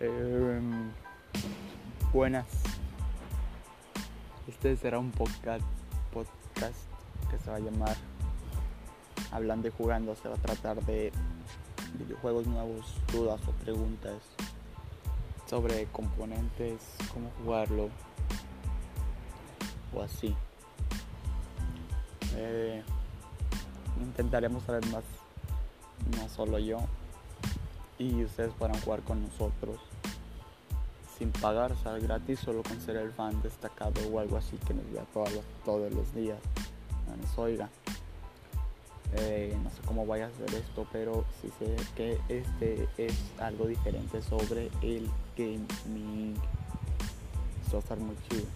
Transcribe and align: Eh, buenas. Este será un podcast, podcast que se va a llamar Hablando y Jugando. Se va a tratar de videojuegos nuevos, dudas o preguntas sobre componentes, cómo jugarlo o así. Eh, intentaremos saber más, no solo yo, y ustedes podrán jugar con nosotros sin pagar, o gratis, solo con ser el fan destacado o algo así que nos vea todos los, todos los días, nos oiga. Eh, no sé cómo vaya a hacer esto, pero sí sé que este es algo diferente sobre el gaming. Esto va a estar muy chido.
Eh, 0.00 0.60
buenas. 2.12 2.46
Este 4.46 4.76
será 4.76 5.00
un 5.00 5.10
podcast, 5.10 5.64
podcast 6.12 6.76
que 7.28 7.38
se 7.38 7.50
va 7.50 7.56
a 7.56 7.58
llamar 7.58 7.96
Hablando 9.32 9.66
y 9.66 9.72
Jugando. 9.72 10.14
Se 10.14 10.28
va 10.28 10.36
a 10.36 10.38
tratar 10.38 10.84
de 10.84 11.10
videojuegos 11.98 12.46
nuevos, 12.46 12.86
dudas 13.12 13.40
o 13.48 13.50
preguntas 13.64 14.22
sobre 15.50 15.86
componentes, 15.86 16.80
cómo 17.12 17.32
jugarlo 17.42 17.88
o 19.92 20.02
así. 20.02 20.32
Eh, 22.36 22.84
intentaremos 24.00 24.62
saber 24.62 24.86
más, 24.92 25.02
no 26.16 26.28
solo 26.28 26.60
yo, 26.60 26.78
y 27.98 28.24
ustedes 28.24 28.52
podrán 28.52 28.80
jugar 28.80 29.02
con 29.02 29.22
nosotros 29.22 29.78
sin 31.18 31.32
pagar, 31.32 31.72
o 31.72 32.00
gratis, 32.00 32.38
solo 32.38 32.62
con 32.62 32.80
ser 32.80 32.96
el 32.96 33.12
fan 33.12 33.42
destacado 33.42 34.00
o 34.12 34.20
algo 34.20 34.36
así 34.36 34.56
que 34.66 34.72
nos 34.72 34.90
vea 34.92 35.04
todos 35.12 35.32
los, 35.32 35.44
todos 35.64 35.92
los 35.92 36.14
días, 36.14 36.38
nos 37.20 37.38
oiga. 37.38 37.68
Eh, 39.14 39.56
no 39.64 39.70
sé 39.70 39.76
cómo 39.86 40.06
vaya 40.06 40.26
a 40.26 40.28
hacer 40.28 40.54
esto, 40.54 40.86
pero 40.92 41.24
sí 41.40 41.50
sé 41.58 41.74
que 41.96 42.20
este 42.28 42.88
es 42.98 43.14
algo 43.40 43.66
diferente 43.66 44.22
sobre 44.22 44.70
el 44.82 45.10
gaming. 45.36 46.36
Esto 47.64 47.72
va 47.72 47.78
a 47.78 47.82
estar 47.82 47.98
muy 47.98 48.16
chido. 48.28 48.46